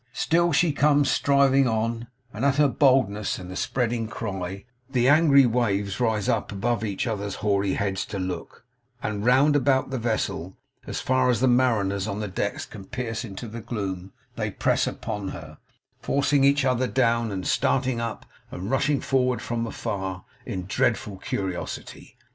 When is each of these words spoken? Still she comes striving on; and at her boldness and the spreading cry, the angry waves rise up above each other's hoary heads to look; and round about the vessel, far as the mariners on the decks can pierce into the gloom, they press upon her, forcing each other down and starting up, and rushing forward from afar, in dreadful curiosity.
Still 0.13 0.51
she 0.51 0.71
comes 0.71 1.11
striving 1.11 1.67
on; 1.67 2.07
and 2.33 2.43
at 2.43 2.55
her 2.55 2.67
boldness 2.67 3.37
and 3.37 3.51
the 3.51 3.55
spreading 3.55 4.07
cry, 4.07 4.65
the 4.89 5.07
angry 5.07 5.45
waves 5.45 5.99
rise 5.99 6.27
up 6.27 6.51
above 6.51 6.83
each 6.83 7.05
other's 7.05 7.35
hoary 7.45 7.73
heads 7.73 8.03
to 8.07 8.17
look; 8.17 8.65
and 9.03 9.23
round 9.23 9.55
about 9.55 9.91
the 9.91 9.99
vessel, 9.99 10.57
far 10.91 11.29
as 11.29 11.39
the 11.39 11.47
mariners 11.47 12.07
on 12.07 12.19
the 12.19 12.27
decks 12.27 12.65
can 12.65 12.85
pierce 12.85 13.23
into 13.23 13.47
the 13.47 13.61
gloom, 13.61 14.11
they 14.37 14.49
press 14.49 14.87
upon 14.87 15.27
her, 15.27 15.59
forcing 16.01 16.43
each 16.43 16.65
other 16.65 16.87
down 16.87 17.31
and 17.31 17.45
starting 17.45 17.99
up, 18.01 18.25
and 18.49 18.71
rushing 18.71 19.01
forward 19.01 19.39
from 19.39 19.67
afar, 19.67 20.25
in 20.47 20.65
dreadful 20.65 21.17
curiosity. 21.17 22.17